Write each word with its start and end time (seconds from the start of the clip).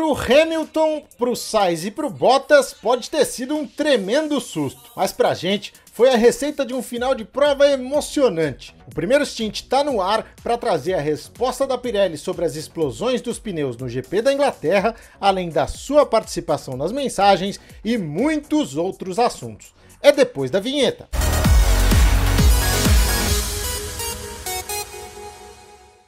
Pro 0.00 0.16
Hamilton, 0.16 1.02
pro 1.18 1.36
Sainz 1.36 1.84
e 1.84 1.90
pro 1.90 2.08
Bottas 2.08 2.72
pode 2.72 3.10
ter 3.10 3.22
sido 3.26 3.54
um 3.54 3.66
tremendo 3.66 4.40
susto, 4.40 4.90
mas 4.96 5.12
pra 5.12 5.34
gente 5.34 5.74
foi 5.92 6.08
a 6.08 6.16
receita 6.16 6.64
de 6.64 6.72
um 6.72 6.82
final 6.82 7.14
de 7.14 7.22
prova 7.22 7.68
emocionante. 7.68 8.74
O 8.86 8.94
primeiro 8.94 9.26
stint 9.26 9.56
está 9.56 9.84
no 9.84 10.00
ar 10.00 10.26
para 10.42 10.56
trazer 10.56 10.94
a 10.94 11.00
resposta 11.02 11.66
da 11.66 11.76
Pirelli 11.76 12.16
sobre 12.16 12.46
as 12.46 12.56
explosões 12.56 13.20
dos 13.20 13.38
pneus 13.38 13.76
no 13.76 13.90
GP 13.90 14.22
da 14.22 14.32
Inglaterra, 14.32 14.94
além 15.20 15.50
da 15.50 15.66
sua 15.66 16.06
participação 16.06 16.78
nas 16.78 16.92
mensagens 16.92 17.60
e 17.84 17.98
muitos 17.98 18.78
outros 18.78 19.18
assuntos. 19.18 19.74
É 20.00 20.10
depois 20.10 20.50
da 20.50 20.60
vinheta. 20.60 21.10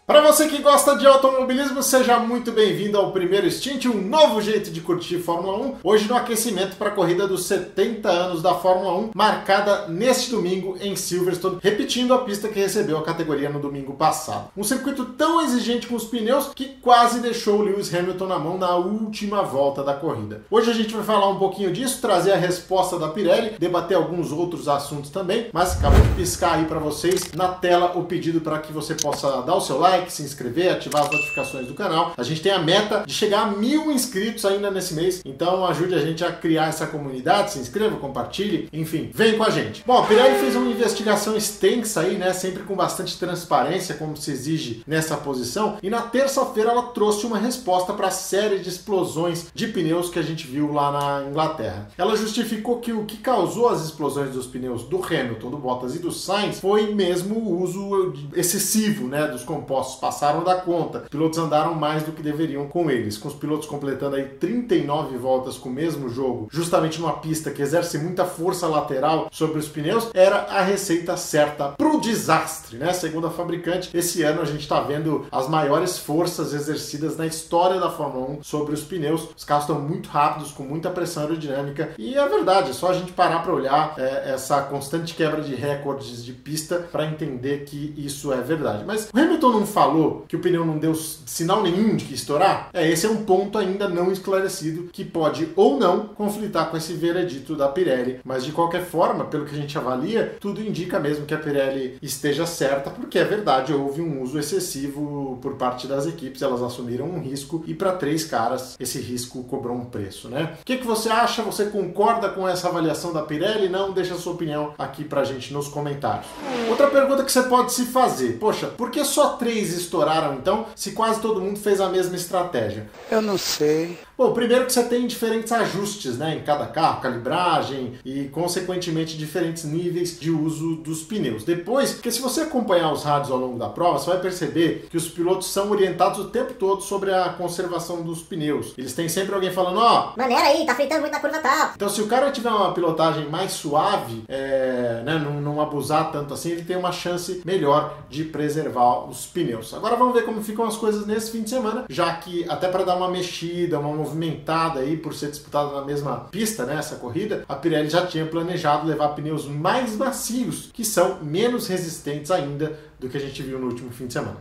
Para 0.04 0.20
você 0.20 0.48
que 0.48 0.60
gosta 0.60 0.96
de 0.96 1.06
automobilismo, 1.06 1.80
seja 1.80 2.18
muito 2.18 2.50
bem-vindo 2.50 2.98
ao 2.98 3.12
primeiro 3.12 3.48
stint, 3.48 3.86
um 3.86 4.02
novo 4.02 4.42
jeito 4.42 4.68
de 4.68 4.80
curtir 4.80 5.18
Fórmula 5.20 5.56
1. 5.56 5.76
Hoje 5.84 6.08
no 6.08 6.16
aquecimento 6.16 6.74
para 6.74 6.88
a 6.88 6.92
corrida 6.92 7.28
dos 7.28 7.44
70 7.44 8.10
anos 8.10 8.42
da 8.42 8.52
Fórmula 8.52 8.98
1, 8.98 9.10
marcada 9.14 9.86
neste 9.86 10.32
domingo 10.32 10.76
em 10.80 10.96
Silverstone, 10.96 11.58
repetindo 11.62 12.12
a 12.12 12.18
pista 12.18 12.48
que 12.48 12.58
recebeu 12.58 12.98
a 12.98 13.04
categoria 13.04 13.48
no 13.48 13.60
domingo 13.60 13.92
passado. 13.92 14.48
Um 14.56 14.64
circuito 14.64 15.04
tão 15.04 15.40
exigente 15.40 15.86
com 15.86 15.94
os 15.94 16.04
pneus 16.04 16.50
que 16.52 16.64
quase 16.82 17.20
deixou 17.20 17.60
o 17.60 17.62
Lewis 17.62 17.94
Hamilton 17.94 18.26
na 18.26 18.40
mão 18.40 18.58
na 18.58 18.74
última 18.74 19.42
volta 19.42 19.84
da 19.84 19.94
corrida. 19.94 20.42
Hoje 20.50 20.68
a 20.68 20.74
gente 20.74 20.92
vai 20.92 21.04
falar 21.04 21.28
um 21.28 21.38
pouquinho 21.38 21.72
disso, 21.72 22.02
trazer 22.02 22.32
a 22.32 22.36
resposta 22.36 22.98
da 22.98 23.08
Pirelli, 23.08 23.54
debater 23.56 23.96
alguns 23.96 24.32
outros 24.32 24.66
assuntos 24.66 25.10
também, 25.10 25.46
mas 25.52 25.78
acabou 25.78 26.00
de 26.00 26.08
piscar 26.16 26.54
aí 26.54 26.64
para 26.64 26.80
vocês 26.80 27.30
na 27.34 27.46
tela 27.46 27.92
o 27.94 28.02
pedido 28.02 28.40
para 28.40 28.58
que 28.58 28.72
você 28.72 28.96
possa 28.96 29.42
dar 29.42 29.54
o 29.54 29.60
seu 29.60 29.78
like 29.78 29.91
like, 29.92 30.12
se 30.12 30.22
inscrever, 30.22 30.72
ativar 30.72 31.02
as 31.02 31.10
notificações 31.10 31.66
do 31.66 31.74
canal. 31.74 32.14
A 32.16 32.22
gente 32.22 32.40
tem 32.40 32.52
a 32.52 32.58
meta 32.58 33.04
de 33.06 33.12
chegar 33.12 33.42
a 33.42 33.50
mil 33.50 33.90
inscritos 33.92 34.44
ainda 34.44 34.70
nesse 34.70 34.94
mês, 34.94 35.20
então 35.24 35.64
ajude 35.66 35.94
a 35.94 35.98
gente 35.98 36.24
a 36.24 36.32
criar 36.32 36.68
essa 36.68 36.86
comunidade, 36.86 37.52
se 37.52 37.58
inscreva, 37.58 37.96
compartilhe, 37.96 38.68
enfim, 38.72 39.10
vem 39.14 39.36
com 39.36 39.44
a 39.44 39.50
gente. 39.50 39.82
Bom, 39.86 39.98
a 39.98 40.06
Pirelli 40.06 40.38
fez 40.38 40.56
uma 40.56 40.70
investigação 40.70 41.36
extensa 41.36 42.00
aí, 42.00 42.16
né, 42.16 42.32
sempre 42.32 42.62
com 42.62 42.74
bastante 42.74 43.18
transparência, 43.18 43.94
como 43.94 44.16
se 44.16 44.30
exige 44.30 44.82
nessa 44.86 45.16
posição, 45.16 45.76
e 45.82 45.90
na 45.90 46.02
terça-feira 46.02 46.70
ela 46.70 46.84
trouxe 46.84 47.26
uma 47.26 47.38
resposta 47.38 47.92
para 47.92 48.08
a 48.08 48.10
série 48.10 48.58
de 48.58 48.68
explosões 48.68 49.46
de 49.54 49.66
pneus 49.66 50.08
que 50.08 50.18
a 50.18 50.22
gente 50.22 50.46
viu 50.46 50.72
lá 50.72 50.90
na 50.92 51.28
Inglaterra. 51.28 51.88
Ela 51.98 52.16
justificou 52.16 52.78
que 52.78 52.92
o 52.92 53.04
que 53.04 53.18
causou 53.18 53.68
as 53.68 53.84
explosões 53.84 54.30
dos 54.30 54.46
pneus 54.46 54.84
do 54.84 55.02
Hamilton, 55.04 55.50
do 55.50 55.56
Bottas 55.58 55.94
e 55.94 55.98
do 55.98 56.10
Sainz 56.10 56.60
foi 56.60 56.94
mesmo 56.94 57.36
o 57.36 57.62
uso 57.62 58.14
excessivo, 58.34 59.06
né, 59.06 59.26
dos 59.26 59.42
compostos 59.42 59.81
passaram 59.96 60.42
da 60.44 60.56
conta. 60.56 61.02
Os 61.04 61.08
pilotos 61.08 61.38
andaram 61.38 61.74
mais 61.74 62.02
do 62.02 62.12
que 62.12 62.22
deveriam 62.22 62.66
com 62.66 62.90
eles, 62.90 63.18
com 63.18 63.28
os 63.28 63.34
pilotos 63.34 63.68
completando 63.68 64.16
aí 64.16 64.24
39 64.24 65.16
voltas 65.16 65.56
com 65.56 65.68
o 65.68 65.72
mesmo 65.72 66.08
jogo, 66.08 66.48
justamente 66.50 67.00
numa 67.00 67.14
pista 67.14 67.50
que 67.50 67.62
exerce 67.62 67.98
muita 67.98 68.24
força 68.24 68.66
lateral 68.66 69.28
sobre 69.30 69.58
os 69.58 69.68
pneus, 69.68 70.08
era 70.14 70.46
a 70.50 70.62
receita 70.62 71.16
certa 71.16 71.68
pro 71.68 72.00
desastre, 72.00 72.76
né? 72.76 72.92
Segundo 72.92 73.26
a 73.26 73.30
fabricante, 73.30 73.90
esse 73.94 74.22
ano 74.22 74.42
a 74.42 74.44
gente 74.44 74.60
está 74.60 74.80
vendo 74.80 75.26
as 75.30 75.48
maiores 75.48 75.98
forças 75.98 76.52
exercidas 76.52 77.16
na 77.16 77.26
história 77.26 77.80
da 77.80 77.90
Fórmula 77.90 78.38
1 78.38 78.42
sobre 78.42 78.74
os 78.74 78.82
pneus. 78.82 79.28
Os 79.36 79.44
carros 79.44 79.64
estão 79.64 79.80
muito 79.80 80.08
rápidos, 80.08 80.52
com 80.52 80.62
muita 80.62 80.90
pressão 80.90 81.24
aerodinâmica, 81.24 81.90
e 81.98 82.14
é 82.14 82.28
verdade, 82.28 82.70
é 82.70 82.72
só 82.72 82.90
a 82.90 82.94
gente 82.94 83.12
parar 83.12 83.40
para 83.40 83.52
olhar 83.52 83.94
é, 83.98 84.32
essa 84.32 84.60
constante 84.62 85.14
quebra 85.14 85.40
de 85.40 85.54
recordes 85.54 86.24
de 86.24 86.32
pista 86.32 86.76
para 86.76 87.06
entender 87.06 87.64
que 87.64 87.94
isso 87.96 88.32
é 88.32 88.40
verdade. 88.40 88.84
Mas 88.86 89.08
o 89.12 89.18
Hamilton 89.18 89.52
não 89.52 89.66
falou 89.72 90.24
que 90.28 90.36
o 90.36 90.40
pneu 90.40 90.64
não 90.64 90.78
deu 90.78 90.94
sinal 90.94 91.62
nenhum 91.62 91.96
de 91.96 92.04
que 92.04 92.14
estourar, 92.14 92.70
é, 92.72 92.88
esse 92.90 93.06
é 93.06 93.10
um 93.10 93.24
ponto 93.24 93.58
ainda 93.58 93.88
não 93.88 94.12
esclarecido 94.12 94.90
que 94.92 95.04
pode 95.04 95.48
ou 95.56 95.78
não 95.78 96.08
conflitar 96.08 96.70
com 96.70 96.76
esse 96.76 96.92
veredito 96.94 97.56
da 97.56 97.68
Pirelli. 97.68 98.20
Mas 98.24 98.44
de 98.44 98.52
qualquer 98.52 98.84
forma, 98.84 99.24
pelo 99.24 99.44
que 99.44 99.54
a 99.54 99.58
gente 99.58 99.76
avalia, 99.76 100.36
tudo 100.40 100.62
indica 100.62 101.00
mesmo 101.00 101.26
que 101.26 101.34
a 101.34 101.38
Pirelli 101.38 101.96
esteja 102.02 102.46
certa, 102.46 102.90
porque 102.90 103.18
é 103.18 103.24
verdade, 103.24 103.72
houve 103.72 104.00
um 104.00 104.22
uso 104.22 104.38
excessivo 104.38 105.38
por 105.40 105.54
parte 105.54 105.86
das 105.86 106.06
equipes, 106.06 106.42
elas 106.42 106.62
assumiram 106.62 107.06
um 107.06 107.20
risco 107.20 107.62
e 107.66 107.74
para 107.74 107.92
três 107.92 108.24
caras 108.24 108.76
esse 108.78 108.98
risco 108.98 109.42
cobrou 109.44 109.76
um 109.76 109.84
preço, 109.84 110.28
né? 110.28 110.54
O 110.60 110.64
que, 110.64 110.78
que 110.78 110.86
você 110.86 111.08
acha? 111.08 111.42
Você 111.42 111.66
concorda 111.66 112.28
com 112.28 112.48
essa 112.48 112.68
avaliação 112.68 113.12
da 113.12 113.22
Pirelli? 113.22 113.68
Não? 113.68 113.92
Deixa 113.92 114.14
sua 114.16 114.32
opinião 114.32 114.74
aqui 114.78 115.04
pra 115.04 115.24
gente 115.24 115.52
nos 115.52 115.68
comentários. 115.68 116.26
Outra 116.68 116.88
pergunta 116.88 117.24
que 117.24 117.32
você 117.32 117.42
pode 117.42 117.72
se 117.72 117.86
fazer: 117.86 118.38
poxa, 118.38 118.66
por 118.66 118.90
que 118.90 119.04
só 119.04 119.30
três 119.36 119.61
estouraram 119.70 120.34
então, 120.34 120.66
se 120.74 120.92
quase 120.92 121.20
todo 121.20 121.40
mundo 121.40 121.58
fez 121.58 121.80
a 121.80 121.88
mesma 121.88 122.16
estratégia? 122.16 122.88
Eu 123.10 123.22
não 123.22 123.38
sei. 123.38 123.98
Bom, 124.22 124.32
primeiro 124.32 124.66
que 124.66 124.72
você 124.72 124.84
tem 124.84 125.04
diferentes 125.04 125.50
ajustes 125.50 126.16
né, 126.16 126.36
em 126.36 126.42
cada 126.42 126.64
carro, 126.66 127.00
calibragem 127.00 127.94
e, 128.04 128.28
consequentemente, 128.28 129.18
diferentes 129.18 129.64
níveis 129.64 130.16
de 130.16 130.30
uso 130.30 130.76
dos 130.76 131.02
pneus. 131.02 131.42
Depois, 131.42 131.94
porque 131.94 132.12
se 132.12 132.20
você 132.22 132.42
acompanhar 132.42 132.92
os 132.92 133.02
rádios 133.02 133.32
ao 133.32 133.36
longo 133.36 133.58
da 133.58 133.68
prova, 133.68 133.98
você 133.98 134.10
vai 134.10 134.20
perceber 134.20 134.86
que 134.88 134.96
os 134.96 135.08
pilotos 135.08 135.50
são 135.52 135.72
orientados 135.72 136.20
o 136.20 136.26
tempo 136.26 136.54
todo 136.54 136.82
sobre 136.82 137.12
a 137.12 137.30
conservação 137.30 138.00
dos 138.02 138.22
pneus. 138.22 138.72
Eles 138.78 138.92
têm 138.92 139.08
sempre 139.08 139.34
alguém 139.34 139.50
falando, 139.50 139.78
ó... 139.80 140.12
Oh, 140.14 140.16
Maneira 140.16 140.44
aí, 140.44 140.64
tá 140.64 140.76
fritando 140.76 141.00
muito 141.00 141.14
na 141.14 141.18
curva 141.18 141.40
tal. 141.40 141.72
Então, 141.74 141.88
se 141.88 142.00
o 142.00 142.06
cara 142.06 142.30
tiver 142.30 142.50
uma 142.50 142.72
pilotagem 142.72 143.28
mais 143.28 143.50
suave, 143.50 144.22
é, 144.28 145.02
né, 145.04 145.18
não, 145.18 145.40
não 145.40 145.60
abusar 145.60 146.12
tanto 146.12 146.32
assim, 146.32 146.52
ele 146.52 146.62
tem 146.62 146.76
uma 146.76 146.92
chance 146.92 147.42
melhor 147.44 147.98
de 148.08 148.22
preservar 148.22 149.04
os 149.04 149.26
pneus. 149.26 149.74
Agora 149.74 149.96
vamos 149.96 150.14
ver 150.14 150.24
como 150.24 150.40
ficam 150.44 150.64
as 150.64 150.76
coisas 150.76 151.04
nesse 151.08 151.32
fim 151.32 151.42
de 151.42 151.50
semana, 151.50 151.86
já 151.90 152.14
que 152.14 152.48
até 152.48 152.68
para 152.68 152.84
dar 152.84 152.94
uma 152.94 153.08
mexida, 153.08 153.80
uma 153.80 154.11
movimentada 154.12 154.80
aí 154.80 154.96
por 154.96 155.14
ser 155.14 155.30
disputada 155.30 155.72
na 155.72 155.84
mesma 155.84 156.28
pista, 156.30 156.64
né, 156.64 156.76
essa 156.76 156.96
corrida, 156.96 157.44
a 157.48 157.54
Pirelli 157.54 157.88
já 157.88 158.06
tinha 158.06 158.26
planejado 158.26 158.86
levar 158.86 159.08
pneus 159.08 159.46
mais 159.46 159.96
macios, 159.96 160.70
que 160.72 160.84
são 160.84 161.18
menos 161.22 161.66
resistentes 161.66 162.30
ainda 162.30 162.78
do 163.02 163.08
que 163.08 163.16
a 163.16 163.20
gente 163.20 163.42
viu 163.42 163.58
no 163.58 163.66
último 163.66 163.90
fim 163.90 164.06
de 164.06 164.12
semana. 164.12 164.36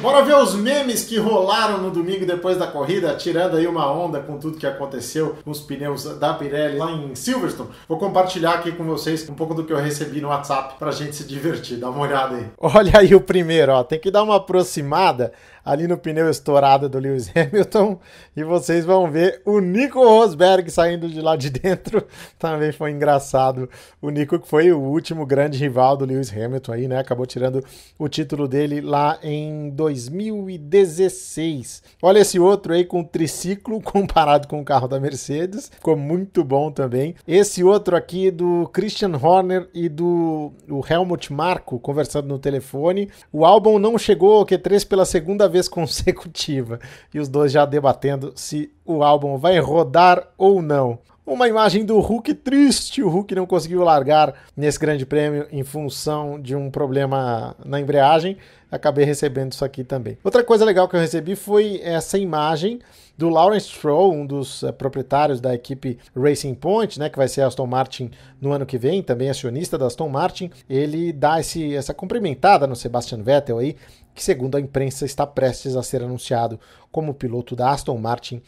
Bora 0.00 0.24
ver 0.24 0.36
os 0.36 0.54
memes 0.54 1.02
que 1.02 1.18
rolaram 1.18 1.78
no 1.82 1.90
domingo 1.90 2.24
depois 2.24 2.56
da 2.56 2.68
corrida, 2.68 3.14
tirando 3.16 3.56
aí 3.56 3.66
uma 3.66 3.92
onda 3.92 4.20
com 4.20 4.38
tudo 4.38 4.56
que 4.56 4.66
aconteceu 4.66 5.36
com 5.44 5.50
os 5.50 5.60
pneus 5.60 6.04
da 6.18 6.32
Pirelli 6.34 6.78
lá 6.78 6.92
em 6.92 7.16
Silverstone. 7.16 7.70
Vou 7.88 7.98
compartilhar 7.98 8.52
aqui 8.52 8.70
com 8.70 8.84
vocês 8.84 9.28
um 9.28 9.34
pouco 9.34 9.54
do 9.54 9.64
que 9.64 9.72
eu 9.72 9.76
recebi 9.76 10.20
no 10.20 10.28
WhatsApp 10.28 10.76
pra 10.78 10.92
gente 10.92 11.16
se 11.16 11.24
divertir. 11.24 11.78
Dá 11.78 11.90
uma 11.90 12.00
olhada 12.00 12.36
aí. 12.36 12.46
Olha 12.56 12.92
aí 12.94 13.12
o 13.14 13.20
primeiro, 13.20 13.72
ó. 13.72 13.82
Tem 13.82 13.98
que 13.98 14.10
dar 14.10 14.22
uma 14.22 14.36
aproximada 14.36 15.32
ali 15.68 15.86
no 15.86 15.98
pneu 15.98 16.30
estourado 16.30 16.88
do 16.88 16.98
Lewis 16.98 17.30
Hamilton 17.36 18.00
e 18.34 18.42
vocês 18.42 18.86
vão 18.86 19.10
ver 19.10 19.42
o 19.44 19.60
Nico 19.60 20.02
Rosberg 20.02 20.70
saindo 20.70 21.08
de 21.08 21.20
lá 21.20 21.36
de 21.36 21.50
dentro. 21.50 22.06
Também 22.38 22.72
foi 22.72 22.92
engraçado. 22.92 23.68
O 24.00 24.08
Nico 24.08 24.38
que 24.38 24.48
foi 24.48 24.72
o 24.72 24.80
último 24.80 25.26
grande 25.26 25.58
rival 25.58 25.96
do 25.96 26.04
Lewis 26.04 26.32
Hamilton 26.32 26.72
aí, 26.72 26.88
né? 26.88 26.98
Acabou 26.98 27.26
tirando 27.26 27.62
o 27.98 28.08
título 28.08 28.48
dele 28.48 28.80
lá 28.80 29.18
em 29.22 29.70
2016. 29.70 31.82
Olha 32.02 32.20
esse 32.20 32.38
outro 32.38 32.72
aí 32.72 32.84
com 32.84 33.04
triciclo 33.04 33.80
comparado 33.98 34.48
com 34.48 34.60
o 34.60 34.64
carro 34.64 34.88
da 34.88 35.00
Mercedes. 35.00 35.70
Ficou 35.74 35.96
muito 35.96 36.42
bom 36.42 36.70
também. 36.70 37.14
Esse 37.26 37.64
outro 37.64 37.96
aqui 37.96 38.30
do 38.30 38.68
Christian 38.72 39.16
Horner 39.16 39.68
e 39.72 39.88
do 39.88 40.52
Helmut 40.88 41.32
Marko 41.32 41.78
conversando 41.78 42.28
no 42.28 42.38
telefone. 42.38 43.10
O 43.32 43.44
álbum 43.44 43.78
não 43.78 43.98
chegou 43.98 44.38
ao 44.38 44.46
Q3 44.46 44.86
pela 44.86 45.04
segunda 45.04 45.48
vez 45.48 45.68
consecutiva 45.68 46.78
e 47.12 47.18
os 47.18 47.28
dois 47.28 47.52
já 47.52 47.64
debatendo 47.64 48.32
se 48.34 48.70
o 48.84 49.02
álbum 49.02 49.36
vai 49.36 49.58
rodar 49.58 50.28
ou 50.36 50.62
não. 50.62 50.98
Uma 51.28 51.46
imagem 51.46 51.84
do 51.84 52.00
Hulk 52.00 52.32
triste, 52.36 53.02
o 53.02 53.08
Hulk 53.10 53.34
não 53.34 53.46
conseguiu 53.46 53.84
largar 53.84 54.32
nesse 54.56 54.78
grande 54.78 55.04
prêmio 55.04 55.46
em 55.52 55.62
função 55.62 56.40
de 56.40 56.56
um 56.56 56.70
problema 56.70 57.54
na 57.66 57.78
embreagem. 57.78 58.38
Acabei 58.72 59.04
recebendo 59.04 59.52
isso 59.52 59.62
aqui 59.62 59.84
também. 59.84 60.16
Outra 60.24 60.42
coisa 60.42 60.64
legal 60.64 60.88
que 60.88 60.96
eu 60.96 61.00
recebi 61.00 61.36
foi 61.36 61.82
essa 61.84 62.16
imagem 62.16 62.78
do 63.18 63.28
Lawrence 63.28 63.68
Stroll, 63.68 64.14
um 64.14 64.24
dos 64.24 64.62
uh, 64.62 64.72
proprietários 64.72 65.38
da 65.38 65.54
equipe 65.54 65.98
Racing 66.16 66.54
Point, 66.54 66.98
né, 66.98 67.10
que 67.10 67.18
vai 67.18 67.28
ser 67.28 67.42
Aston 67.42 67.66
Martin 67.66 68.10
no 68.40 68.52
ano 68.52 68.64
que 68.64 68.78
vem, 68.78 69.02
também 69.02 69.28
acionista 69.28 69.76
da 69.76 69.86
Aston 69.86 70.08
Martin. 70.08 70.50
Ele 70.66 71.12
dá 71.12 71.38
esse, 71.38 71.74
essa 71.74 71.92
cumprimentada 71.92 72.66
no 72.66 72.74
Sebastian 72.74 73.22
Vettel 73.22 73.58
aí, 73.58 73.76
que 74.14 74.24
segundo 74.24 74.56
a 74.56 74.60
imprensa 74.60 75.04
está 75.04 75.26
prestes 75.26 75.76
a 75.76 75.82
ser 75.82 76.02
anunciado 76.02 76.58
como 76.90 77.12
piloto 77.12 77.54
da 77.54 77.70
Aston 77.70 77.98
Martin. 77.98 78.40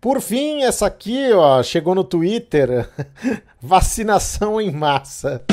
Por 0.00 0.20
fim, 0.20 0.62
essa 0.62 0.86
aqui, 0.86 1.32
ó, 1.32 1.60
chegou 1.62 1.92
no 1.92 2.04
Twitter, 2.04 2.88
vacinação 3.60 4.60
em 4.60 4.70
massa 4.70 5.44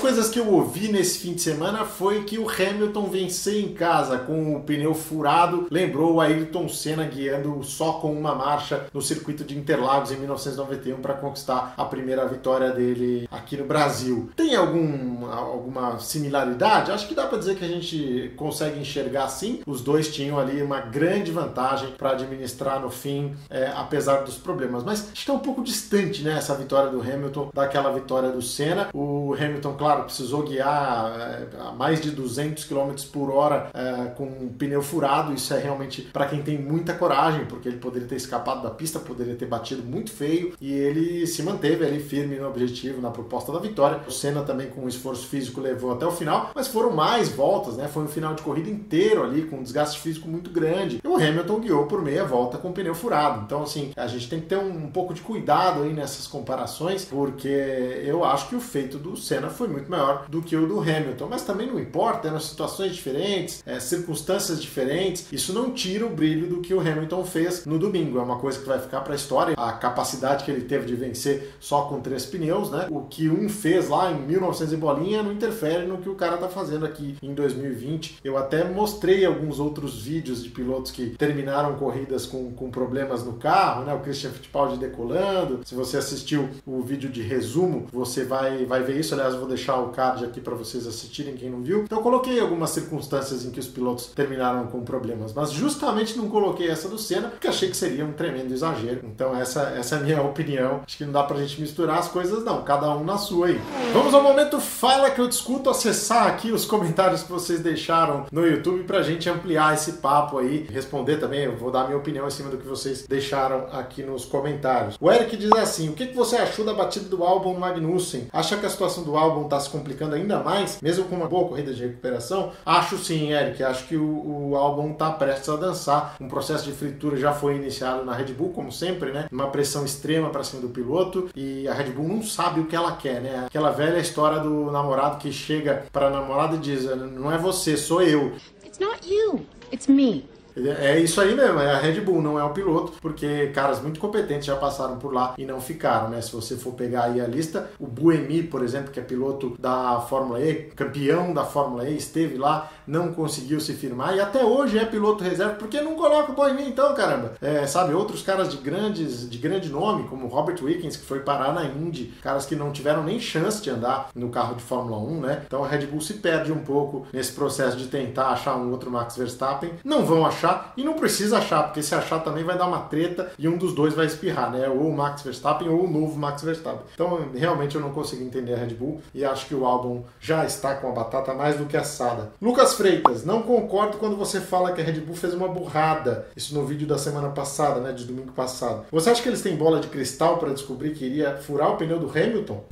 coisas 0.00 0.30
que 0.30 0.40
eu 0.40 0.50
ouvi 0.50 0.88
nesse 0.88 1.18
fim 1.18 1.34
de 1.34 1.42
semana 1.42 1.84
foi 1.84 2.24
que 2.24 2.38
o 2.38 2.48
Hamilton 2.48 3.04
vencer 3.10 3.62
em 3.62 3.74
casa 3.74 4.18
com 4.18 4.56
o 4.56 4.60
pneu 4.60 4.94
furado 4.94 5.66
lembrou 5.70 6.14
o 6.14 6.20
Ayrton 6.20 6.68
Senna 6.68 7.04
guiando 7.04 7.62
só 7.62 7.92
com 7.94 8.12
uma 8.12 8.34
marcha 8.34 8.86
no 8.92 9.02
circuito 9.02 9.44
de 9.44 9.56
Interlagos 9.56 10.10
em 10.10 10.16
1991 10.16 10.96
para 11.00 11.14
conquistar 11.14 11.74
a 11.76 11.84
primeira 11.84 12.26
vitória 12.26 12.70
dele 12.70 13.28
aqui 13.30 13.56
no 13.56 13.64
Brasil. 13.64 14.30
Tem 14.34 14.56
algum, 14.56 15.26
alguma 15.26 15.98
similaridade? 15.98 16.90
Acho 16.90 17.06
que 17.06 17.14
dá 17.14 17.26
para 17.26 17.38
dizer 17.38 17.56
que 17.56 17.64
a 17.64 17.68
gente 17.68 18.32
consegue 18.36 18.80
enxergar 18.80 19.28
sim. 19.28 19.60
Os 19.66 19.80
dois 19.80 20.12
tinham 20.14 20.38
ali 20.38 20.62
uma 20.62 20.80
grande 20.80 21.30
vantagem 21.30 21.90
para 21.98 22.12
administrar 22.12 22.80
no 22.80 22.90
fim, 22.90 23.34
é, 23.50 23.70
apesar 23.76 24.22
dos 24.22 24.36
problemas. 24.38 24.82
Mas 24.82 25.10
que 25.12 25.30
é 25.30 25.34
um 25.34 25.38
pouco 25.38 25.62
distante 25.62 26.22
né, 26.22 26.36
essa 26.38 26.54
vitória 26.54 26.90
do 26.90 27.00
Hamilton 27.00 27.50
daquela 27.52 27.92
vitória 27.92 28.30
do 28.30 28.40
Senna. 28.40 28.88
O 28.94 29.34
Hamilton, 29.34 29.74
claro, 29.74 29.89
precisou 29.96 30.42
guiar 30.42 31.18
é, 31.18 31.48
a 31.60 31.72
mais 31.72 32.00
de 32.00 32.10
200 32.10 32.64
km 32.64 32.92
por 33.12 33.30
hora 33.30 33.70
é, 33.74 34.10
com 34.10 34.24
um 34.24 34.48
pneu 34.48 34.82
furado. 34.82 35.32
Isso 35.32 35.52
é 35.54 35.58
realmente 35.58 36.02
para 36.02 36.26
quem 36.26 36.42
tem 36.42 36.58
muita 36.58 36.94
coragem, 36.94 37.46
porque 37.46 37.68
ele 37.68 37.78
poderia 37.78 38.08
ter 38.08 38.16
escapado 38.16 38.62
da 38.62 38.70
pista, 38.70 38.98
poderia 38.98 39.34
ter 39.34 39.46
batido 39.46 39.82
muito 39.82 40.10
feio 40.10 40.54
e 40.60 40.72
ele 40.72 41.26
se 41.26 41.42
manteve 41.42 41.84
ali 41.84 42.00
firme 42.00 42.36
no 42.36 42.48
objetivo, 42.48 43.00
na 43.00 43.10
proposta 43.10 43.52
da 43.52 43.58
vitória. 43.58 44.00
O 44.06 44.10
Senna 44.10 44.42
também 44.42 44.68
com 44.68 44.82
um 44.82 44.88
esforço 44.88 45.26
físico 45.26 45.60
levou 45.60 45.92
até 45.92 46.06
o 46.06 46.10
final, 46.10 46.50
mas 46.54 46.68
foram 46.68 46.90
mais 46.90 47.28
voltas, 47.28 47.76
né? 47.76 47.88
Foi 47.88 48.04
um 48.04 48.08
final 48.08 48.34
de 48.34 48.42
corrida 48.42 48.70
inteiro 48.70 49.22
ali 49.22 49.42
com 49.42 49.56
um 49.56 49.62
desgaste 49.62 50.00
físico 50.00 50.28
muito 50.28 50.50
grande. 50.50 51.00
E 51.02 51.08
o 51.08 51.16
Hamilton 51.16 51.60
guiou 51.60 51.86
por 51.86 52.02
meia 52.02 52.24
volta 52.24 52.58
com 52.58 52.70
o 52.70 52.72
pneu 52.72 52.94
furado. 52.94 53.42
Então, 53.44 53.62
assim, 53.62 53.92
a 53.96 54.06
gente 54.06 54.28
tem 54.28 54.40
que 54.40 54.46
ter 54.46 54.56
um, 54.56 54.84
um 54.84 54.90
pouco 54.90 55.14
de 55.14 55.20
cuidado 55.20 55.82
aí 55.82 55.92
nessas 55.92 56.26
comparações, 56.26 57.04
porque 57.04 57.48
eu 57.48 58.24
acho 58.24 58.48
que 58.48 58.56
o 58.56 58.60
feito 58.60 58.98
do 58.98 59.16
Senna 59.16 59.50
foi 59.50 59.68
muito 59.80 59.90
maior 59.90 60.26
do 60.28 60.42
que 60.42 60.56
o 60.56 60.66
do 60.66 60.80
Hamilton. 60.80 61.26
Mas 61.28 61.42
também 61.42 61.66
não 61.66 61.78
importa, 61.78 62.28
eram 62.28 62.40
situações 62.40 62.94
diferentes, 62.94 63.62
é, 63.66 63.80
circunstâncias 63.80 64.60
diferentes. 64.60 65.26
Isso 65.32 65.52
não 65.52 65.70
tira 65.72 66.06
o 66.06 66.10
brilho 66.10 66.48
do 66.48 66.60
que 66.60 66.74
o 66.74 66.80
Hamilton 66.80 67.24
fez 67.24 67.66
no 67.66 67.78
domingo. 67.78 68.18
É 68.18 68.22
uma 68.22 68.38
coisa 68.38 68.58
que 68.58 68.66
vai 68.66 68.78
ficar 68.78 69.00
para 69.00 69.12
a 69.12 69.16
história. 69.16 69.54
A 69.56 69.72
capacidade 69.72 70.44
que 70.44 70.50
ele 70.50 70.62
teve 70.62 70.86
de 70.86 70.94
vencer 70.94 71.54
só 71.58 71.82
com 71.82 72.00
três 72.00 72.26
pneus, 72.26 72.70
né? 72.70 72.86
O 72.90 73.02
que 73.02 73.28
um 73.28 73.48
fez 73.48 73.88
lá 73.88 74.10
em 74.12 74.20
1900 74.20 74.72
e 74.72 74.76
bolinha 74.76 75.22
não 75.22 75.32
interfere 75.32 75.86
no 75.86 75.98
que 75.98 76.08
o 76.08 76.14
cara 76.14 76.36
tá 76.36 76.48
fazendo 76.48 76.84
aqui 76.84 77.16
em 77.22 77.34
2020. 77.34 78.18
Eu 78.22 78.36
até 78.36 78.64
mostrei 78.64 79.24
alguns 79.24 79.58
outros 79.58 80.02
vídeos 80.02 80.42
de 80.42 80.50
pilotos 80.50 80.90
que 80.92 81.10
terminaram 81.10 81.76
corridas 81.76 82.26
com, 82.26 82.52
com 82.52 82.70
problemas 82.70 83.24
no 83.24 83.34
carro, 83.34 83.84
né? 83.84 83.94
O 83.94 84.00
Christian 84.00 84.30
Fittipaldi 84.30 84.76
decolando. 84.78 85.60
Se 85.64 85.74
você 85.74 85.96
assistiu 85.96 86.48
o 86.66 86.80
vídeo 86.82 87.10
de 87.10 87.22
resumo, 87.22 87.86
você 87.92 88.24
vai, 88.24 88.64
vai 88.64 88.82
ver 88.82 88.98
isso. 88.98 89.14
Aliás, 89.14 89.34
vou 89.34 89.48
deixar 89.48 89.69
o 89.76 89.88
card 89.88 90.24
aqui 90.24 90.40
para 90.40 90.54
vocês 90.54 90.86
assistirem, 90.86 91.34
quem 91.34 91.50
não 91.50 91.62
viu. 91.62 91.82
Então, 91.82 91.98
eu 91.98 92.02
coloquei 92.02 92.40
algumas 92.40 92.70
circunstâncias 92.70 93.44
em 93.44 93.50
que 93.50 93.60
os 93.60 93.68
pilotos 93.68 94.06
terminaram 94.06 94.66
com 94.66 94.82
problemas, 94.82 95.32
mas 95.32 95.50
justamente 95.50 96.16
não 96.16 96.28
coloquei 96.28 96.68
essa 96.68 96.88
do 96.88 96.98
Senna 96.98 97.28
porque 97.28 97.48
achei 97.48 97.68
que 97.70 97.76
seria 97.76 98.04
um 98.04 98.12
tremendo 98.12 98.52
exagero. 98.52 99.00
Então, 99.04 99.36
essa, 99.36 99.74
essa 99.76 99.96
é 99.96 99.98
a 99.98 100.02
minha 100.02 100.22
opinião. 100.22 100.80
Acho 100.86 100.96
que 100.96 101.04
não 101.04 101.12
dá 101.12 101.22
pra 101.22 101.36
gente 101.38 101.60
misturar 101.60 101.98
as 101.98 102.08
coisas, 102.08 102.44
não. 102.44 102.62
Cada 102.62 102.90
um 102.96 103.04
na 103.04 103.18
sua 103.18 103.48
aí. 103.48 103.60
Vamos 103.92 104.14
ao 104.14 104.22
momento 104.22 104.60
Fala 104.60 105.10
que 105.10 105.20
eu 105.20 105.28
discuto, 105.28 105.68
acessar 105.68 106.26
aqui 106.26 106.52
os 106.52 106.64
comentários 106.64 107.22
que 107.22 107.30
vocês 107.30 107.60
deixaram 107.60 108.24
no 108.32 108.46
YouTube 108.46 108.84
pra 108.84 109.02
gente 109.02 109.28
ampliar 109.28 109.74
esse 109.74 109.94
papo 109.94 110.38
aí, 110.38 110.66
responder 110.70 111.18
também, 111.18 111.40
eu 111.40 111.56
vou 111.56 111.70
dar 111.70 111.84
minha 111.84 111.98
opinião 111.98 112.26
em 112.26 112.30
cima 112.30 112.48
do 112.48 112.56
que 112.56 112.66
vocês 112.66 113.06
deixaram 113.06 113.66
aqui 113.72 114.02
nos 114.02 114.24
comentários. 114.24 114.96
O 115.00 115.10
Eric 115.10 115.36
diz 115.36 115.52
assim: 115.52 115.88
o 115.90 115.92
que, 115.92 116.06
que 116.06 116.16
você 116.16 116.36
achou 116.36 116.64
da 116.64 116.72
batida 116.72 117.08
do 117.08 117.22
álbum 117.22 117.58
Magnussen? 117.58 118.28
Acha 118.32 118.56
que 118.56 118.64
a 118.64 118.70
situação 118.70 119.04
do 119.04 119.16
álbum 119.16 119.48
tá 119.48 119.59
se 119.60 119.70
complicando 119.70 120.14
ainda 120.14 120.40
mais, 120.40 120.80
mesmo 120.80 121.04
com 121.04 121.16
uma 121.16 121.28
boa 121.28 121.48
corrida 121.48 121.72
de 121.72 121.82
recuperação? 121.82 122.52
Acho 122.64 122.98
sim, 122.98 123.32
Eric. 123.32 123.62
Acho 123.62 123.86
que 123.86 123.96
o, 123.96 124.50
o 124.50 124.56
álbum 124.56 124.92
tá 124.92 125.10
prestes 125.10 125.48
a 125.48 125.56
dançar. 125.56 126.16
Um 126.20 126.28
processo 126.28 126.64
de 126.64 126.72
fritura 126.72 127.16
já 127.16 127.32
foi 127.32 127.56
iniciado 127.56 128.04
na 128.04 128.14
Red 128.14 128.32
Bull, 128.32 128.50
como 128.50 128.72
sempre, 128.72 129.12
né? 129.12 129.26
Uma 129.30 129.48
pressão 129.48 129.84
extrema 129.84 130.30
para 130.30 130.42
cima 130.42 130.62
do 130.62 130.68
piloto 130.68 131.28
e 131.34 131.68
a 131.68 131.74
Red 131.74 131.90
Bull 131.90 132.08
não 132.08 132.22
sabe 132.22 132.60
o 132.60 132.66
que 132.66 132.76
ela 132.76 132.96
quer, 132.96 133.20
né? 133.20 133.44
Aquela 133.46 133.70
velha 133.70 133.98
história 133.98 134.40
do 134.40 134.70
namorado 134.70 135.18
que 135.18 135.32
chega 135.32 135.84
para 135.92 136.08
a 136.08 136.10
namorada 136.10 136.56
e 136.56 136.58
diz: 136.58 136.84
Não 136.84 137.30
é 137.30 137.38
você, 137.38 137.76
sou 137.76 138.02
eu. 138.02 138.32
It's 138.64 138.78
not 138.78 139.00
you, 139.06 139.46
it's 139.72 139.86
me. 139.86 140.28
É 140.68 140.98
isso 140.98 141.20
aí 141.20 141.34
mesmo, 141.34 141.58
é 141.60 141.72
a 141.72 141.78
Red 141.78 142.00
Bull, 142.00 142.22
não 142.22 142.38
é 142.38 142.44
o 142.44 142.50
piloto, 142.50 142.92
porque 143.00 143.48
caras 143.48 143.80
muito 143.80 144.00
competentes 144.00 144.46
já 144.46 144.56
passaram 144.56 144.98
por 144.98 145.12
lá 145.12 145.34
e 145.38 145.44
não 145.44 145.60
ficaram, 145.60 146.10
né? 146.10 146.20
Se 146.20 146.32
você 146.32 146.56
for 146.56 146.72
pegar 146.72 147.04
aí 147.04 147.20
a 147.20 147.26
lista, 147.26 147.70
o 147.78 147.86
Buemi, 147.86 148.42
por 148.42 148.62
exemplo, 148.62 148.90
que 148.90 149.00
é 149.00 149.02
piloto 149.02 149.56
da 149.58 150.00
Fórmula 150.00 150.40
E, 150.40 150.70
campeão 150.76 151.32
da 151.32 151.44
Fórmula 151.44 151.88
E, 151.88 151.96
esteve 151.96 152.36
lá, 152.36 152.70
não 152.86 153.12
conseguiu 153.12 153.60
se 153.60 153.72
firmar 153.74 154.16
e 154.16 154.20
até 154.20 154.44
hoje 154.44 154.78
é 154.78 154.84
piloto 154.84 155.22
reserva, 155.22 155.54
porque 155.54 155.80
não 155.80 155.94
coloca 155.94 156.32
o 156.32 156.34
Buemi 156.34 156.68
então, 156.68 156.94
caramba? 156.94 157.34
É, 157.40 157.66
sabe, 157.66 157.94
outros 157.94 158.22
caras 158.22 158.50
de 158.50 158.56
grandes, 158.56 159.28
de 159.28 159.38
grande 159.38 159.68
nome, 159.68 160.08
como 160.08 160.26
Robert 160.26 160.58
Wickens, 160.62 160.96
que 160.96 161.04
foi 161.04 161.20
parar 161.20 161.52
na 161.52 161.64
Indy, 161.64 162.14
caras 162.22 162.46
que 162.46 162.56
não 162.56 162.72
tiveram 162.72 163.02
nem 163.02 163.20
chance 163.20 163.62
de 163.62 163.70
andar 163.70 164.10
no 164.14 164.28
carro 164.30 164.54
de 164.54 164.62
Fórmula 164.62 164.98
1, 164.98 165.20
né? 165.20 165.42
Então 165.46 165.64
a 165.64 165.68
Red 165.68 165.86
Bull 165.86 166.00
se 166.00 166.14
perde 166.14 166.52
um 166.52 166.58
pouco 166.58 167.06
nesse 167.12 167.32
processo 167.32 167.76
de 167.76 167.86
tentar 167.86 168.28
achar 168.28 168.56
um 168.56 168.70
outro 168.70 168.90
Max 168.90 169.16
Verstappen. 169.16 169.72
Não 169.84 170.04
vão 170.04 170.26
achar 170.26 170.49
achar 170.50 170.72
e 170.76 170.84
não 170.84 170.94
precisa 170.94 171.38
achar, 171.38 171.64
porque 171.64 171.82
se 171.82 171.94
achar 171.94 172.20
também 172.20 172.44
vai 172.44 172.56
dar 172.56 172.66
uma 172.66 172.80
treta 172.80 173.30
e 173.38 173.48
um 173.48 173.56
dos 173.56 173.74
dois 173.74 173.94
vai 173.94 174.06
espirrar, 174.06 174.50
né? 174.50 174.68
Ou 174.68 174.88
o 174.88 174.96
Max 174.96 175.22
Verstappen 175.22 175.68
ou 175.68 175.84
o 175.84 175.90
novo 175.90 176.18
Max 176.18 176.42
Verstappen. 176.42 176.82
Então, 176.94 177.28
realmente 177.34 177.76
eu 177.76 177.80
não 177.80 177.90
consigo 177.90 178.22
entender 178.22 178.54
a 178.54 178.56
Red 178.56 178.74
Bull 178.74 179.00
e 179.14 179.24
acho 179.24 179.46
que 179.46 179.54
o 179.54 179.64
álbum 179.64 180.02
já 180.20 180.44
está 180.44 180.74
com 180.74 180.88
a 180.88 180.92
batata 180.92 181.32
mais 181.34 181.56
do 181.56 181.66
que 181.66 181.76
assada. 181.76 182.32
Lucas 182.40 182.74
Freitas, 182.74 183.24
não 183.24 183.42
concordo 183.42 183.98
quando 183.98 184.16
você 184.16 184.40
fala 184.40 184.72
que 184.72 184.80
a 184.80 184.84
Red 184.84 185.00
Bull 185.00 185.16
fez 185.16 185.34
uma 185.34 185.48
burrada. 185.48 186.28
Isso 186.36 186.54
no 186.54 186.64
vídeo 186.64 186.86
da 186.86 186.98
semana 186.98 187.28
passada, 187.28 187.80
né? 187.80 187.92
De 187.92 188.04
domingo 188.04 188.32
passado. 188.32 188.84
Você 188.90 189.10
acha 189.10 189.22
que 189.22 189.28
eles 189.28 189.42
têm 189.42 189.56
bola 189.56 189.80
de 189.80 189.88
cristal 189.88 190.38
para 190.38 190.52
descobrir 190.52 190.90
que 190.94 191.04
iria 191.04 191.36
furar 191.36 191.70
o 191.70 191.76
pneu 191.76 191.98
do 191.98 192.08
Hamilton? 192.08 192.64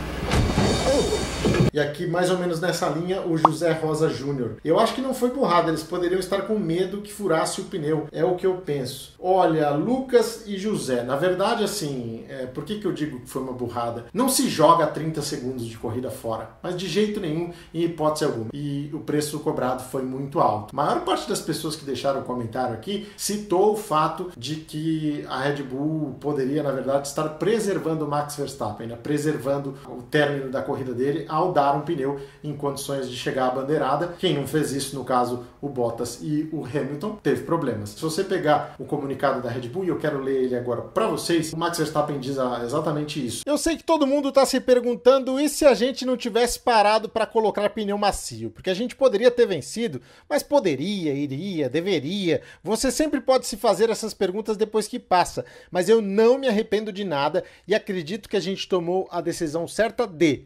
E 1.72 1.78
aqui, 1.78 2.06
mais 2.06 2.30
ou 2.30 2.38
menos 2.38 2.60
nessa 2.60 2.88
linha, 2.88 3.20
o 3.20 3.36
José 3.36 3.72
Rosa 3.72 4.08
Júnior. 4.08 4.56
Eu 4.64 4.78
acho 4.78 4.94
que 4.94 5.00
não 5.00 5.12
foi 5.12 5.30
burrada, 5.30 5.68
eles 5.68 5.82
poderiam 5.82 6.18
estar 6.18 6.42
com 6.42 6.58
medo 6.58 7.02
que 7.02 7.12
furasse 7.12 7.60
o 7.60 7.64
pneu. 7.64 8.08
É 8.10 8.24
o 8.24 8.36
que 8.36 8.46
eu 8.46 8.54
penso. 8.56 9.14
Olha, 9.18 9.70
Lucas 9.70 10.44
e 10.46 10.56
José, 10.56 11.02
na 11.02 11.16
verdade, 11.16 11.64
assim, 11.64 12.24
é, 12.28 12.46
por 12.46 12.64
que, 12.64 12.78
que 12.78 12.86
eu 12.86 12.92
digo 12.92 13.20
que 13.20 13.28
foi 13.28 13.42
uma 13.42 13.52
burrada? 13.52 14.06
Não 14.12 14.28
se 14.28 14.48
joga 14.48 14.86
30 14.86 15.20
segundos 15.22 15.66
de 15.66 15.76
corrida 15.76 16.10
fora, 16.10 16.50
mas 16.62 16.76
de 16.76 16.88
jeito 16.88 17.20
nenhum, 17.20 17.52
em 17.74 17.82
hipótese 17.82 18.24
alguma. 18.24 18.48
E 18.52 18.90
o 18.92 19.00
preço 19.00 19.38
cobrado 19.40 19.82
foi 19.82 20.02
muito 20.02 20.40
alto. 20.40 20.72
A 20.72 20.76
maior 20.76 21.04
parte 21.04 21.28
das 21.28 21.40
pessoas 21.40 21.76
que 21.76 21.84
deixaram 21.84 22.22
comentário 22.22 22.74
aqui 22.74 23.08
citou 23.16 23.72
o 23.72 23.76
fato 23.76 24.30
de 24.36 24.56
que 24.56 25.24
a 25.28 25.42
Red 25.42 25.62
Bull 25.62 26.16
poderia, 26.20 26.62
na 26.62 26.70
verdade, 26.70 27.08
estar 27.08 27.28
preservando 27.30 28.04
o 28.04 28.08
Max 28.08 28.36
Verstappen, 28.36 28.86
né? 28.86 28.96
preservando 29.02 29.74
o 29.86 30.02
término 30.02 30.50
da 30.50 30.62
corrida 30.62 30.94
dele 30.94 31.26
ao 31.28 31.52
dar 31.58 31.76
um 31.76 31.80
pneu 31.82 32.20
em 32.42 32.54
condições 32.54 33.10
de 33.10 33.16
chegar 33.16 33.48
à 33.48 33.50
bandeirada. 33.50 34.14
Quem 34.18 34.34
não 34.34 34.46
fez 34.46 34.72
isso, 34.72 34.96
no 34.96 35.04
caso, 35.04 35.44
o 35.60 35.68
Bottas 35.68 36.20
e 36.22 36.48
o 36.52 36.64
Hamilton, 36.64 37.18
teve 37.22 37.42
problemas. 37.42 37.90
Se 37.90 38.02
você 38.02 38.22
pegar 38.22 38.76
o 38.78 38.84
comunicado 38.84 39.42
da 39.42 39.50
Red 39.50 39.68
Bull, 39.68 39.84
e 39.84 39.88
eu 39.88 39.98
quero 39.98 40.20
ler 40.20 40.44
ele 40.44 40.56
agora 40.56 40.82
para 40.82 41.08
vocês, 41.08 41.52
o 41.52 41.56
Max 41.56 41.78
Verstappen 41.78 42.18
diz 42.20 42.36
exatamente 42.64 43.24
isso. 43.24 43.42
Eu 43.44 43.58
sei 43.58 43.76
que 43.76 43.84
todo 43.84 44.06
mundo 44.06 44.28
está 44.28 44.46
se 44.46 44.60
perguntando 44.60 45.40
e 45.40 45.48
se 45.48 45.66
a 45.66 45.74
gente 45.74 46.06
não 46.06 46.16
tivesse 46.16 46.60
parado 46.60 47.08
para 47.08 47.26
colocar 47.26 47.68
pneu 47.70 47.98
macio, 47.98 48.50
porque 48.50 48.70
a 48.70 48.74
gente 48.74 48.94
poderia 48.94 49.30
ter 49.30 49.46
vencido, 49.46 50.00
mas 50.28 50.42
poderia, 50.42 51.12
iria, 51.12 51.68
deveria. 51.68 52.40
Você 52.62 52.90
sempre 52.90 53.20
pode 53.20 53.46
se 53.46 53.56
fazer 53.56 53.90
essas 53.90 54.14
perguntas 54.14 54.56
depois 54.56 54.86
que 54.86 54.98
passa, 54.98 55.44
mas 55.70 55.88
eu 55.88 56.00
não 56.00 56.38
me 56.38 56.48
arrependo 56.48 56.92
de 56.92 57.04
nada 57.04 57.44
e 57.66 57.74
acredito 57.74 58.28
que 58.28 58.36
a 58.36 58.40
gente 58.40 58.68
tomou 58.68 59.08
a 59.10 59.20
decisão 59.20 59.66
certa 59.66 60.06
de 60.06 60.44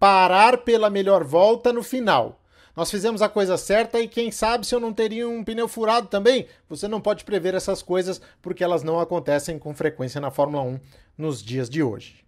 parar 0.00 0.56
pela 0.58 0.88
melhor 0.88 1.22
volta 1.22 1.72
no 1.74 1.82
final. 1.82 2.40
Nós 2.74 2.90
fizemos 2.90 3.20
a 3.20 3.28
coisa 3.28 3.58
certa 3.58 4.00
e 4.00 4.08
quem 4.08 4.30
sabe 4.30 4.66
se 4.66 4.74
eu 4.74 4.80
não 4.80 4.94
teria 4.94 5.28
um 5.28 5.44
pneu 5.44 5.68
furado 5.68 6.06
também? 6.06 6.46
Você 6.70 6.88
não 6.88 7.02
pode 7.02 7.22
prever 7.22 7.54
essas 7.54 7.82
coisas 7.82 8.18
porque 8.40 8.64
elas 8.64 8.82
não 8.82 8.98
acontecem 8.98 9.58
com 9.58 9.74
frequência 9.74 10.18
na 10.18 10.30
Fórmula 10.30 10.62
1 10.62 10.80
nos 11.18 11.42
dias 11.42 11.68
de 11.68 11.82
hoje. 11.82 12.24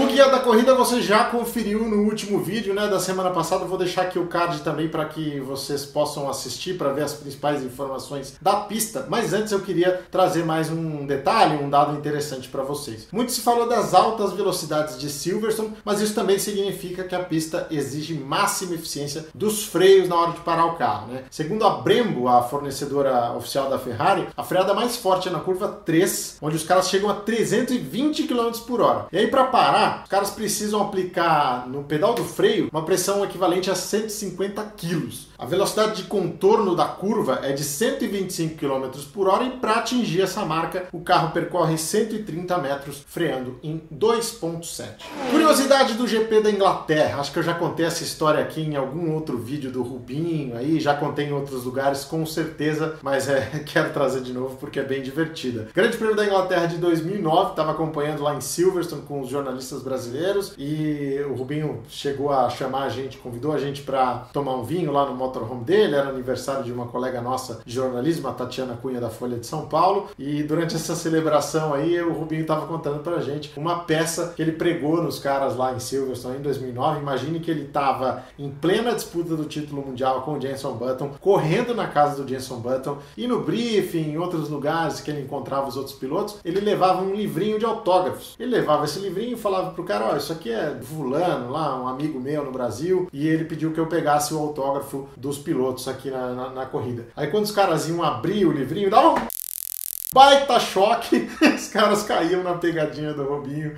O 0.00 0.06
guia 0.06 0.28
da 0.28 0.38
corrida 0.38 0.76
você 0.76 1.02
já 1.02 1.24
conferiu 1.24 1.80
no 1.80 2.04
último 2.04 2.38
vídeo, 2.38 2.72
né, 2.72 2.86
da 2.86 3.00
semana 3.00 3.30
passada. 3.30 3.64
vou 3.64 3.76
deixar 3.76 4.02
aqui 4.02 4.16
o 4.16 4.28
card 4.28 4.60
também 4.60 4.88
para 4.88 5.04
que 5.04 5.40
vocês 5.40 5.84
possam 5.84 6.30
assistir 6.30 6.78
para 6.78 6.92
ver 6.92 7.02
as 7.02 7.14
principais 7.14 7.64
informações 7.64 8.36
da 8.40 8.54
pista. 8.60 9.06
Mas 9.08 9.32
antes 9.32 9.50
eu 9.50 9.60
queria 9.60 10.02
trazer 10.08 10.44
mais 10.44 10.70
um 10.70 11.04
detalhe, 11.04 11.56
um 11.56 11.68
dado 11.68 11.98
interessante 11.98 12.48
para 12.48 12.62
vocês. 12.62 13.08
Muito 13.10 13.32
se 13.32 13.40
falou 13.40 13.68
das 13.68 13.92
altas 13.92 14.32
velocidades 14.32 15.00
de 15.00 15.10
Silverstone, 15.10 15.74
mas 15.84 16.00
isso 16.00 16.14
também 16.14 16.38
significa 16.38 17.02
que 17.02 17.16
a 17.16 17.24
pista 17.24 17.66
exige 17.68 18.14
máxima 18.14 18.76
eficiência 18.76 19.26
dos 19.34 19.64
freios 19.64 20.08
na 20.08 20.14
hora 20.14 20.32
de 20.32 20.40
parar 20.40 20.66
o 20.66 20.76
carro, 20.76 21.08
né? 21.08 21.24
Segundo 21.28 21.66
a 21.66 21.70
Brembo, 21.70 22.28
a 22.28 22.42
fornecedora 22.42 23.32
oficial 23.32 23.68
da 23.68 23.80
Ferrari, 23.80 24.28
a 24.36 24.44
freada 24.44 24.72
mais 24.74 24.96
forte 24.96 25.28
é 25.28 25.32
na 25.32 25.40
curva 25.40 25.66
3, 25.84 26.38
onde 26.40 26.54
os 26.54 26.62
caras 26.62 26.88
chegam 26.88 27.10
a 27.10 27.14
320 27.14 28.28
km 28.28 28.52
por 28.64 28.80
hora. 28.80 29.06
E 29.10 29.18
aí 29.18 29.26
para 29.26 29.42
parar 29.42 29.87
os 30.02 30.08
caras 30.08 30.30
precisam 30.30 30.82
aplicar 30.82 31.68
no 31.68 31.84
pedal 31.84 32.14
do 32.14 32.24
freio 32.24 32.68
uma 32.70 32.84
pressão 32.84 33.24
equivalente 33.24 33.70
a 33.70 33.74
150 33.74 34.62
quilos. 34.76 35.28
A 35.38 35.46
velocidade 35.46 36.02
de 36.02 36.08
contorno 36.08 36.74
da 36.74 36.86
curva 36.86 37.40
é 37.42 37.52
de 37.52 37.62
125 37.62 38.56
km 38.56 38.88
por 39.12 39.28
hora 39.28 39.44
e 39.44 39.50
para 39.50 39.74
atingir 39.74 40.22
essa 40.22 40.44
marca, 40.44 40.88
o 40.92 41.00
carro 41.00 41.30
percorre 41.30 41.78
130 41.78 42.58
metros, 42.58 43.04
freando 43.06 43.58
em 43.62 43.80
2.7. 43.92 45.04
Curiosidade 45.30 45.94
do 45.94 46.08
GP 46.08 46.40
da 46.40 46.50
Inglaterra, 46.50 47.20
acho 47.20 47.32
que 47.32 47.38
eu 47.38 47.42
já 47.42 47.54
contei 47.54 47.86
essa 47.86 48.02
história 48.02 48.40
aqui 48.40 48.62
em 48.62 48.74
algum 48.74 49.12
outro 49.14 49.38
vídeo 49.38 49.70
do 49.70 49.82
Rubinho, 49.82 50.56
aí 50.56 50.80
já 50.80 50.94
contei 50.94 51.26
em 51.26 51.32
outros 51.32 51.64
lugares 51.64 52.04
com 52.04 52.26
certeza, 52.26 52.96
mas 53.02 53.28
é, 53.28 53.40
quero 53.64 53.92
trazer 53.92 54.22
de 54.22 54.32
novo 54.32 54.56
porque 54.56 54.80
é 54.80 54.84
bem 54.84 55.02
divertida. 55.02 55.68
Grande 55.74 55.96
Prêmio 55.96 56.16
da 56.16 56.26
Inglaterra 56.26 56.66
de 56.66 56.78
2009, 56.78 57.50
estava 57.50 57.70
acompanhando 57.70 58.22
lá 58.22 58.34
em 58.34 58.40
Silverstone 58.40 59.02
com 59.02 59.20
os 59.20 59.28
jornalistas 59.28 59.77
brasileiros 59.82 60.54
e 60.58 61.20
o 61.28 61.34
Rubinho 61.34 61.82
chegou 61.88 62.30
a 62.30 62.48
chamar 62.50 62.84
a 62.84 62.88
gente, 62.88 63.18
convidou 63.18 63.52
a 63.52 63.58
gente 63.58 63.82
para 63.82 64.28
tomar 64.32 64.54
um 64.54 64.62
vinho 64.62 64.92
lá 64.92 65.06
no 65.06 65.14
motorhome 65.14 65.64
dele, 65.64 65.94
era 65.94 66.08
aniversário 66.08 66.64
de 66.64 66.72
uma 66.72 66.86
colega 66.86 67.20
nossa 67.20 67.60
de 67.64 67.74
jornalismo, 67.74 68.28
a 68.28 68.32
Tatiana 68.32 68.76
Cunha 68.76 69.00
da 69.00 69.10
Folha 69.10 69.38
de 69.38 69.46
São 69.46 69.66
Paulo, 69.66 70.08
e 70.18 70.42
durante 70.42 70.76
essa 70.76 70.94
celebração 70.94 71.74
aí 71.74 72.00
o 72.00 72.12
Rubinho 72.12 72.42
estava 72.42 72.66
contando 72.66 73.02
pra 73.02 73.20
gente 73.20 73.52
uma 73.56 73.80
peça 73.80 74.32
que 74.34 74.42
ele 74.42 74.52
pregou 74.52 75.02
nos 75.02 75.18
caras 75.18 75.56
lá 75.56 75.72
em 75.72 75.80
Silverstone 75.80 76.38
em 76.38 76.42
2009. 76.42 77.00
Imagine 77.00 77.40
que 77.40 77.50
ele 77.50 77.64
estava 77.64 78.24
em 78.38 78.50
plena 78.50 78.94
disputa 78.94 79.36
do 79.36 79.44
título 79.44 79.84
mundial 79.84 80.22
com 80.22 80.32
o 80.32 80.40
Jenson 80.40 80.74
Button, 80.74 81.10
correndo 81.20 81.74
na 81.74 81.86
casa 81.86 82.22
do 82.22 82.28
Jenson 82.28 82.56
Button 82.56 82.98
e 83.16 83.26
no 83.26 83.40
briefing, 83.40 84.12
em 84.12 84.18
outros 84.18 84.48
lugares 84.48 85.00
que 85.00 85.10
ele 85.10 85.22
encontrava 85.22 85.68
os 85.68 85.76
outros 85.76 85.94
pilotos, 85.94 86.36
ele 86.44 86.60
levava 86.60 87.02
um 87.02 87.14
livrinho 87.14 87.58
de 87.58 87.64
autógrafos. 87.64 88.34
Ele 88.38 88.50
levava 88.50 88.84
esse 88.84 88.98
livrinho 88.98 89.34
e 89.34 89.36
falava 89.36 89.67
pro 89.70 89.84
cara, 89.84 90.06
ó, 90.06 90.12
oh, 90.12 90.16
isso 90.16 90.32
aqui 90.32 90.50
é 90.50 90.78
fulano 90.82 91.50
lá, 91.50 91.80
um 91.80 91.88
amigo 91.88 92.20
meu 92.20 92.44
no 92.44 92.52
Brasil, 92.52 93.08
e 93.12 93.26
ele 93.26 93.44
pediu 93.44 93.72
que 93.72 93.80
eu 93.80 93.86
pegasse 93.86 94.34
o 94.34 94.38
autógrafo 94.38 95.08
dos 95.16 95.38
pilotos 95.38 95.88
aqui 95.88 96.10
na, 96.10 96.32
na, 96.34 96.50
na 96.50 96.66
corrida. 96.66 97.06
Aí 97.16 97.28
quando 97.28 97.44
os 97.44 97.50
caras 97.50 97.88
iam 97.88 98.02
abrir 98.02 98.46
o 98.46 98.52
livrinho, 98.52 98.90
dava 98.90 99.10
um 99.10 99.26
baita 100.12 100.58
choque, 100.58 101.30
os 101.54 101.68
caras 101.68 102.02
caíam 102.02 102.42
na 102.42 102.54
pegadinha 102.54 103.12
do 103.12 103.24
Robinho 103.24 103.76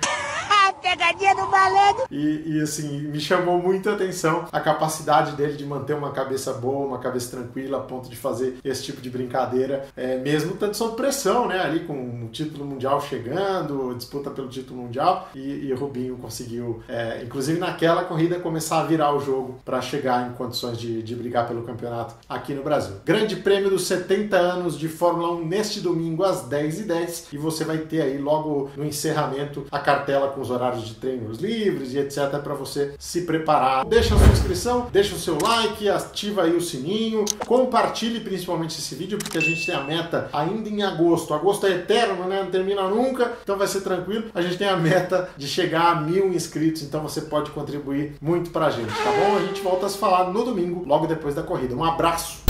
pegadinha 0.81 1.35
do 1.35 1.47
malandro. 1.47 2.05
E, 2.11 2.57
e, 2.57 2.61
assim, 2.61 3.01
me 3.01 3.19
chamou 3.19 3.61
muita 3.61 3.93
atenção 3.93 4.45
a 4.51 4.59
capacidade 4.59 5.33
dele 5.33 5.53
de 5.53 5.65
manter 5.65 5.93
uma 5.93 6.11
cabeça 6.11 6.53
boa, 6.53 6.87
uma 6.87 6.99
cabeça 6.99 7.37
tranquila, 7.37 7.77
a 7.77 7.81
ponto 7.81 8.09
de 8.09 8.15
fazer 8.15 8.57
esse 8.63 8.83
tipo 8.83 9.01
de 9.01 9.09
brincadeira, 9.09 9.85
é, 9.95 10.17
mesmo 10.17 10.55
tanto 10.55 10.77
sob 10.77 10.95
pressão, 10.95 11.47
né? 11.47 11.59
Ali 11.59 11.81
com 11.81 12.25
o 12.25 12.29
título 12.29 12.65
mundial 12.65 13.01
chegando, 13.01 13.93
disputa 13.95 14.29
pelo 14.29 14.49
título 14.49 14.81
mundial, 14.81 15.29
e, 15.35 15.67
e 15.67 15.73
o 15.73 15.77
Rubinho 15.77 16.17
conseguiu, 16.17 16.81
é, 16.87 17.21
inclusive 17.23 17.59
naquela 17.59 18.03
corrida, 18.03 18.39
começar 18.39 18.81
a 18.81 18.83
virar 18.83 19.13
o 19.15 19.19
jogo 19.19 19.59
para 19.63 19.81
chegar 19.81 20.27
em 20.27 20.33
condições 20.33 20.77
de, 20.77 21.01
de 21.03 21.15
brigar 21.15 21.47
pelo 21.47 21.63
campeonato 21.63 22.15
aqui 22.27 22.53
no 22.53 22.63
Brasil. 22.63 22.95
Grande 23.05 23.35
prêmio 23.35 23.69
dos 23.69 23.85
70 23.85 24.37
anos 24.37 24.77
de 24.77 24.87
Fórmula 24.87 25.31
1 25.33 25.45
neste 25.45 25.79
domingo 25.79 26.23
às 26.23 26.47
10h10, 26.47 27.27
e 27.33 27.37
você 27.37 27.63
vai 27.63 27.77
ter 27.79 28.01
aí 28.01 28.17
logo 28.17 28.71
no 28.75 28.85
encerramento 28.85 29.65
a 29.71 29.79
cartela 29.79 30.29
com 30.29 30.41
os 30.41 30.49
horários 30.71 30.87
de 30.87 30.93
treinos 30.95 31.39
livres 31.39 31.93
e 31.93 31.99
etc. 31.99 32.39
para 32.41 32.53
você 32.53 32.93
se 32.97 33.21
preparar. 33.21 33.85
Deixa 33.85 34.15
a 34.15 34.17
sua 34.17 34.27
inscrição, 34.27 34.87
deixa 34.91 35.15
o 35.15 35.19
seu 35.19 35.37
like, 35.41 35.87
ativa 35.89 36.43
aí 36.43 36.55
o 36.55 36.61
sininho, 36.61 37.25
compartilhe 37.45 38.19
principalmente 38.21 38.79
esse 38.79 38.95
vídeo, 38.95 39.17
porque 39.17 39.37
a 39.37 39.41
gente 39.41 39.65
tem 39.65 39.75
a 39.75 39.83
meta 39.83 40.29
ainda 40.31 40.69
em 40.69 40.81
agosto. 40.83 41.33
Agosto 41.33 41.67
é 41.67 41.71
eterno, 41.71 42.25
né? 42.25 42.43
Não 42.43 42.51
termina 42.51 42.87
nunca, 42.87 43.33
então 43.43 43.57
vai 43.57 43.67
ser 43.67 43.81
tranquilo. 43.81 44.25
A 44.33 44.41
gente 44.41 44.57
tem 44.57 44.67
a 44.67 44.77
meta 44.77 45.29
de 45.37 45.47
chegar 45.47 45.91
a 45.91 46.01
mil 46.01 46.33
inscritos, 46.33 46.81
então 46.81 47.01
você 47.01 47.21
pode 47.21 47.51
contribuir 47.51 48.15
muito 48.21 48.51
pra 48.51 48.69
gente, 48.69 48.89
tá 48.89 49.11
bom? 49.11 49.37
A 49.37 49.45
gente 49.45 49.61
volta 49.61 49.85
a 49.85 49.89
se 49.89 49.97
falar 49.97 50.31
no 50.31 50.43
domingo, 50.43 50.83
logo 50.85 51.07
depois 51.07 51.35
da 51.35 51.43
corrida. 51.43 51.75
Um 51.75 51.83
abraço! 51.83 52.41